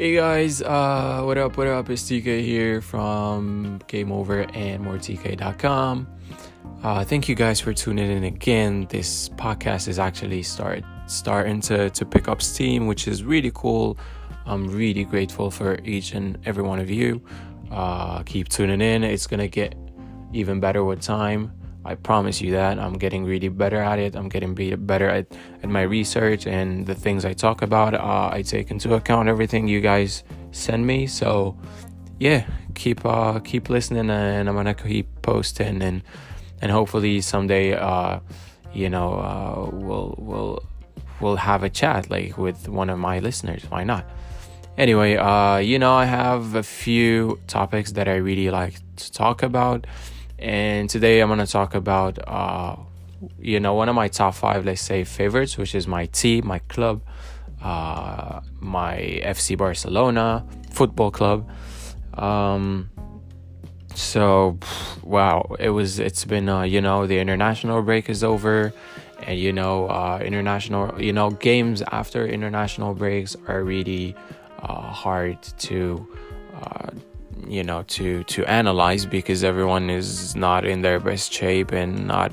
[0.00, 1.58] Hey guys, uh, what up?
[1.58, 1.90] What up?
[1.90, 6.08] It's TK here from Game Over and MoreTK.com.
[6.82, 8.86] Uh, thank you guys for tuning in again.
[8.88, 13.98] This podcast is actually start starting to to pick up steam, which is really cool.
[14.46, 17.22] I'm really grateful for each and every one of you.
[17.70, 19.04] Uh, keep tuning in.
[19.04, 19.74] It's gonna get
[20.32, 21.52] even better with time.
[21.84, 22.78] I promise you that.
[22.78, 24.14] I'm getting really better at it.
[24.14, 25.26] I'm getting better at,
[25.62, 27.94] at my research and the things I talk about.
[27.94, 30.22] Uh, I take into account everything you guys
[30.52, 31.06] send me.
[31.06, 31.56] So,
[32.18, 36.02] yeah, keep uh, keep listening, and I'm gonna keep posting, and
[36.60, 38.20] and hopefully someday, uh,
[38.74, 40.62] you know, uh, we'll we'll
[41.20, 43.64] we'll have a chat like with one of my listeners.
[43.70, 44.04] Why not?
[44.76, 49.42] Anyway, uh, you know, I have a few topics that I really like to talk
[49.42, 49.86] about
[50.40, 52.76] and today I'm gonna talk about uh,
[53.38, 56.58] you know one of my top five, let's say, favorites, which is my team, my
[56.60, 57.02] club,
[57.62, 61.48] uh, my FC Barcelona football club.
[62.14, 62.90] Um,
[63.94, 64.58] so
[65.02, 65.98] wow, it was.
[65.98, 68.72] It's been uh, you know the international break is over,
[69.22, 74.16] and you know uh, international you know games after international breaks are really
[74.62, 76.06] uh, hard to
[76.54, 76.90] uh,
[77.50, 82.32] you know to to analyze because everyone is not in their best shape and not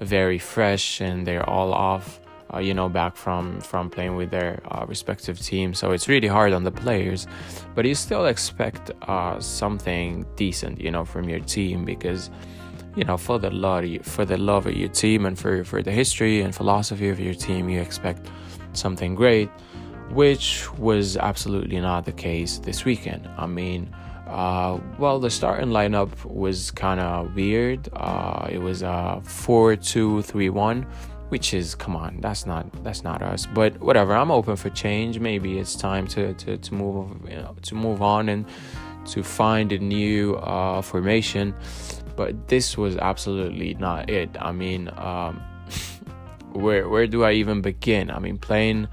[0.00, 2.20] very fresh and they're all off
[2.52, 5.78] uh, you know back from from playing with their uh, respective teams.
[5.78, 7.26] So it's really hard on the players
[7.74, 12.30] but you still expect uh, something decent you know from your team because
[12.96, 15.92] you know for the love for the love of your team and for for the
[15.92, 18.26] history and philosophy of your team you expect
[18.72, 19.48] something great
[20.10, 23.28] which was absolutely not the case this weekend.
[23.38, 23.94] I mean
[24.30, 27.88] uh, well, the starting lineup was kind of weird.
[27.92, 30.86] Uh, it was a four-two-three-one,
[31.30, 33.46] which is come on, that's not that's not us.
[33.46, 35.18] But whatever, I'm open for change.
[35.18, 38.46] Maybe it's time to to, to move you know, to move on and
[39.06, 41.54] to find a new uh, formation.
[42.14, 44.30] But this was absolutely not it.
[44.38, 45.42] I mean, um,
[46.52, 48.12] where where do I even begin?
[48.12, 48.86] I mean, playing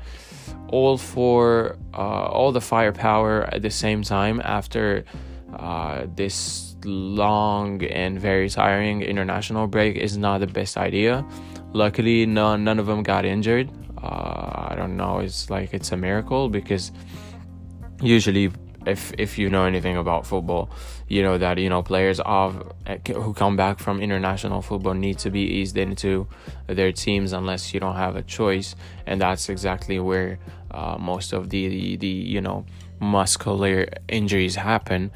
[0.70, 5.04] all for uh, all the firepower at the same time after
[5.58, 11.26] uh, this long and very tiring international break is not the best idea.
[11.74, 13.70] Luckily, none none of them got injured.
[14.02, 15.20] Uh, I don't know.
[15.20, 16.92] It's like it's a miracle because
[18.02, 18.52] usually,
[18.88, 20.70] if if you know anything about football,
[21.08, 22.74] you know that you know players of
[23.08, 26.28] who come back from international football need to be eased into
[26.68, 30.40] their teams unless you don't have a choice, and that's exactly where
[30.72, 32.66] uh, most of the, the the you know
[33.00, 35.12] muscular injuries happen.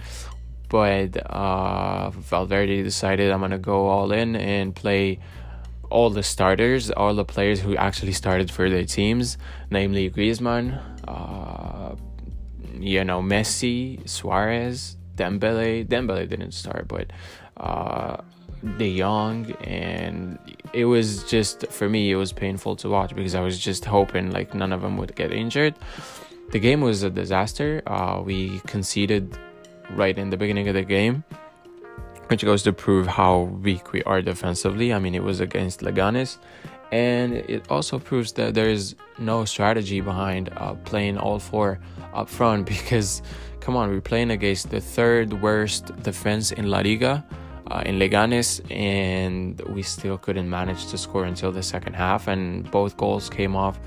[0.70, 5.20] But uh, Valverde decided I'm gonna go all in and play
[5.92, 9.38] all the starters, all the players who actually started for their teams,
[9.70, 11.71] namely Griezmann, uh,
[12.82, 15.88] you know Messi, Suarez, Dembele.
[15.88, 17.12] Dembele didn't start, but
[17.58, 18.18] uh,
[18.78, 20.38] De Jong, and
[20.74, 24.32] it was just for me it was painful to watch because I was just hoping
[24.32, 25.76] like none of them would get injured.
[26.52, 27.82] The game was a disaster.
[27.88, 29.38] Uh, we conceded
[29.92, 31.24] right in the beginning of the game,
[32.28, 34.94] which goes to prove how weak we are defensively.
[34.94, 36.38] I mean, it was against Leganes,
[36.92, 41.80] and it also proves that there is no strategy behind uh, playing all four
[42.14, 43.22] up front because,
[43.60, 47.26] come on, we're playing against the third worst defense in La Liga.
[47.68, 52.28] Uh, in Leganes, and we still couldn't manage to score until the second half.
[52.28, 53.80] And both goals came off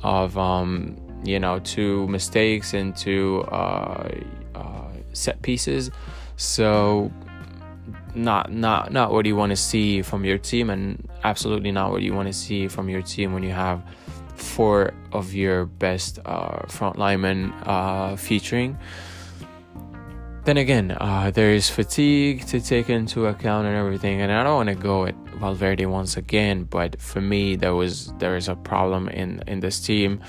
[0.00, 4.08] of um, you know two mistakes and two uh,
[4.56, 5.92] uh, set pieces.
[6.36, 7.12] So
[8.14, 12.02] not not not what you want to see from your team, and absolutely not what
[12.02, 13.82] you want to see from your team when you have
[14.36, 18.78] four of your best uh, front linemen uh, featuring.
[20.44, 24.56] Then again, uh, there is fatigue to take into account and everything, and I don't
[24.56, 28.54] want to go at Valverde once again, but for me, there was there is a
[28.54, 30.20] problem in in this team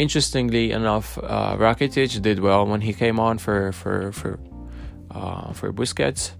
[0.00, 4.40] interestingly enough, uh, Rakitic did well when he came on for for for
[5.10, 6.32] uh, for Busquets,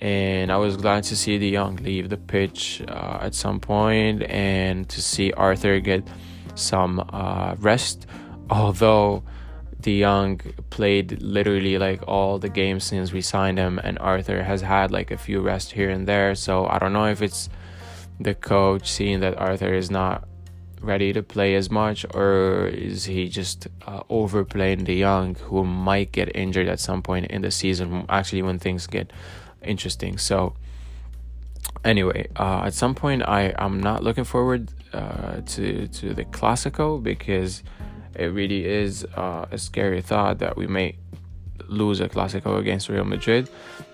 [0.00, 4.22] and I was glad to see De Jong leave the pitch uh, at some point
[4.24, 6.06] and to see Arthur get
[6.54, 8.06] some uh, rest.
[8.50, 9.24] Although
[9.80, 10.40] De Jong
[10.70, 15.10] played literally like all the games since we signed him, and Arthur has had like
[15.10, 16.34] a few rests here and there.
[16.34, 17.48] So I don't know if it's
[18.20, 20.28] the coach seeing that Arthur is not
[20.80, 26.12] ready to play as much, or is he just uh, overplaying De Jong, who might
[26.12, 28.04] get injured at some point in the season?
[28.08, 29.12] Actually, when things get
[29.66, 30.18] interesting.
[30.18, 30.54] So,
[31.84, 37.02] anyway, uh, at some point, I I'm not looking forward uh, to to the Clasico
[37.02, 37.62] because
[38.14, 40.96] it really is uh, a scary thought that we may
[41.68, 43.48] lose a Clasico against Real Madrid.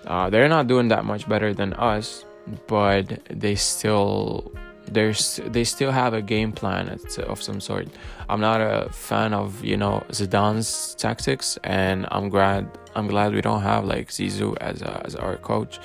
[0.05, 2.25] Uh, they're not doing that much better than us,
[2.67, 4.51] but they still
[4.91, 7.87] there's they still have a game plan of some sort.
[8.29, 13.41] I'm not a fan of you know Zidane's tactics, and I'm glad I'm glad we
[13.41, 15.79] don't have like Zizou as a, as our coach.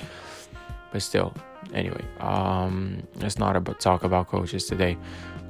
[0.91, 1.33] But still,
[1.73, 4.97] anyway, um, let's not about talk about coaches today.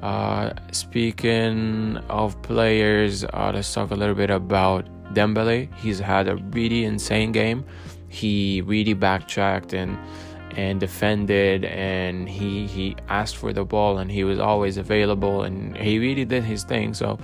[0.02, 5.74] Uh, speaking of players, uh, let's talk a little bit about Dembele.
[5.76, 7.66] He's had a really insane game.
[8.08, 9.98] He really backtracked and
[10.56, 15.78] and defended and he he asked for the ball and he was always available and
[15.78, 16.94] he really did his thing.
[16.94, 17.20] So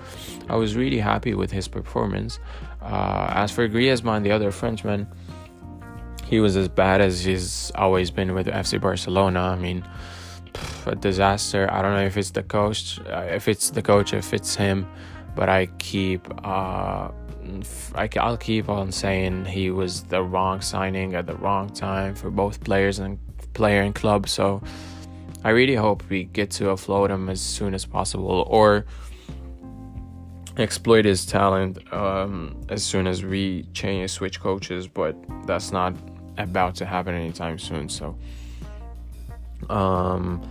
[0.50, 2.40] I was really happy with his performance.
[2.82, 5.08] Uh, as for Griezmann the other Frenchman
[6.26, 9.42] he was as bad as he's always been with FC Barcelona.
[9.42, 9.88] I mean
[10.86, 11.68] a disaster.
[11.72, 14.88] I don't know if it's the coach uh, if it's the coach if it's him
[15.36, 17.10] but I keep uh,
[17.96, 22.30] I, will keep on saying he was the wrong signing at the wrong time for
[22.30, 23.18] both players and
[23.54, 24.28] player and club.
[24.28, 24.62] So
[25.44, 28.86] I really hope we get to offload him as soon as possible or
[30.58, 34.88] exploit his talent um, as soon as we change switch coaches.
[34.88, 35.16] But
[35.46, 35.96] that's not
[36.38, 37.90] about to happen anytime soon.
[37.90, 38.18] So.
[39.70, 40.42] Um,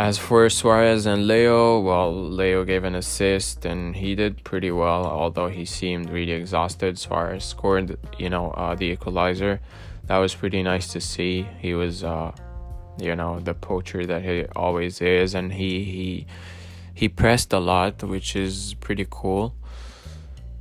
[0.00, 5.04] as for Suarez and Leo, well, Leo gave an assist and he did pretty well,
[5.04, 6.98] although he seemed really exhausted.
[6.98, 9.60] Suarez scored, you know, uh, the equalizer.
[10.06, 11.46] That was pretty nice to see.
[11.58, 12.32] He was, uh,
[12.98, 16.26] you know, the poacher that he always is, and he he
[16.94, 19.54] he pressed a lot, which is pretty cool.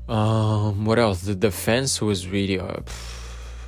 [0.10, 1.22] Um, what else?
[1.22, 2.82] The defense was really, uh,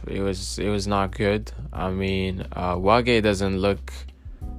[0.06, 1.54] it was it was not good.
[1.72, 3.94] I mean, uh, Wagué doesn't look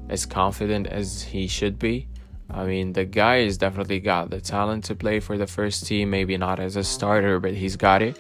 [0.09, 2.09] as confident as he should be.
[2.51, 6.11] I mean, the guy has definitely got the talent to play for the first team.
[6.11, 8.19] Maybe not as a starter, but he's got it.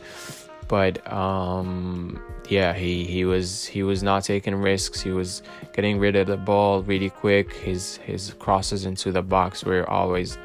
[0.68, 5.02] But um, yeah, he, he was he was not taking risks.
[5.02, 5.42] He was
[5.74, 7.52] getting rid of the ball really quick.
[7.52, 10.38] His his crosses into the box were always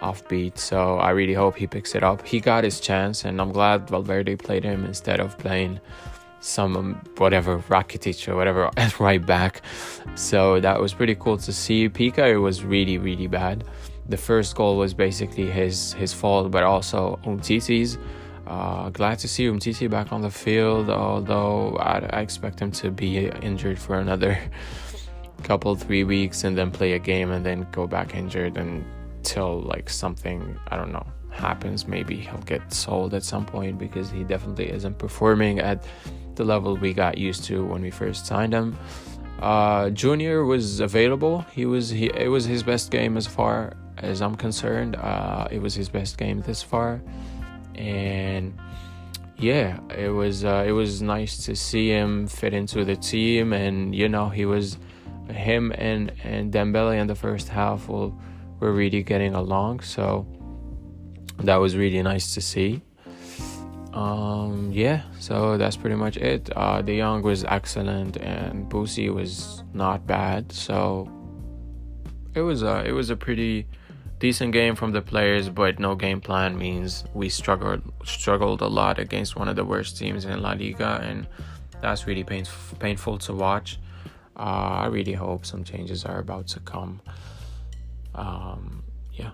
[0.00, 0.58] offbeat.
[0.58, 2.26] So I really hope he picks it up.
[2.26, 5.80] He got his chance, and I'm glad Valverde played him instead of playing
[6.42, 8.68] some um, whatever Rakitic or whatever
[9.00, 9.62] right back.
[10.14, 11.88] So that was pretty cool to see.
[11.88, 13.64] Piqué was really really bad.
[14.08, 17.98] The first goal was basically his his fault, but also Umtiti's.
[18.44, 22.90] Uh, glad to see Umtiti back on the field, although I, I expect him to
[22.90, 24.36] be injured for another
[25.44, 29.88] couple three weeks and then play a game and then go back injured until like
[29.88, 31.86] something I don't know happens.
[31.86, 35.84] Maybe he'll get sold at some point because he definitely isn't performing at
[36.36, 38.76] the level we got used to when we first signed him.
[39.40, 41.44] Uh, Junior was available.
[41.52, 42.06] He was he.
[42.14, 44.96] It was his best game as far as I'm concerned.
[44.96, 47.02] Uh, it was his best game this far,
[47.74, 48.54] and
[49.36, 53.52] yeah, it was uh, it was nice to see him fit into the team.
[53.52, 54.78] And you know, he was
[55.28, 58.16] him and and Dembele in the first half will
[58.60, 59.80] were really getting along.
[59.80, 60.24] So
[61.38, 62.82] that was really nice to see
[63.92, 66.50] um, yeah, so that's pretty much it.
[66.56, 70.50] Uh, De Jong was excellent, and Boosie was not bad.
[70.50, 71.10] So
[72.34, 73.66] it was a it was a pretty
[74.18, 78.98] decent game from the players, but no game plan means we struggled struggled a lot
[78.98, 81.26] against one of the worst teams in La Liga, and
[81.82, 82.46] that's really pain,
[82.78, 83.78] painful to watch.
[84.36, 87.02] Uh, I really hope some changes are about to come.
[88.14, 89.32] Um, yeah.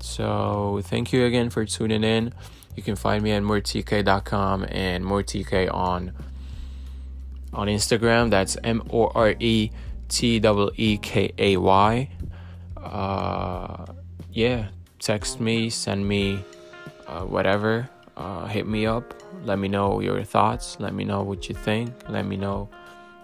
[0.00, 2.32] So thank you again for tuning in.
[2.74, 6.12] You can find me at moretk.com and moretk on
[7.52, 8.30] on Instagram.
[8.30, 9.70] That's M O R E
[10.08, 12.10] T W E K A Y.
[12.76, 13.86] Uh,
[14.32, 16.44] yeah, text me, send me
[17.06, 17.88] uh, whatever.
[18.16, 19.14] Uh, hit me up.
[19.42, 20.78] Let me know your thoughts.
[20.80, 21.90] Let me know what you think.
[22.08, 22.68] Let me know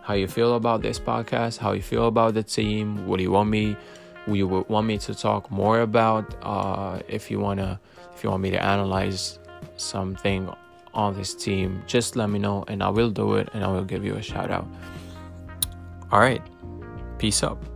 [0.03, 1.59] how you feel about this podcast.
[1.59, 3.07] How you feel about the team.
[3.07, 3.77] What do you want me?
[4.27, 6.35] What would want me to talk more about?
[6.43, 7.81] Uh, if you wanna,
[8.15, 9.39] if you want me to analyze
[9.77, 10.49] something
[10.95, 13.85] on this team, just let me know and I will do it and I will
[13.85, 14.67] give you a shout out.
[16.11, 16.43] All right.
[17.19, 17.72] Peace up.